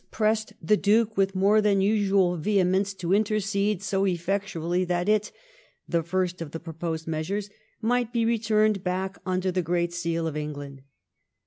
[0.17, 5.31] 199' pressed the Duke with more than usual vehemence to intercede so effectually that it
[5.87, 7.51] '—the first of the proposed measures —^
[7.83, 10.81] might be returned back under the Great Seal of England.'